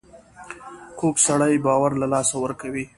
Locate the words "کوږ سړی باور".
0.99-1.91